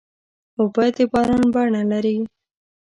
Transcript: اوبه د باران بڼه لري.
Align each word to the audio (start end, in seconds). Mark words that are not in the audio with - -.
اوبه 0.59 0.85
د 0.95 0.97
باران 1.11 1.43
بڼه 1.53 1.81
لري. 1.91 2.17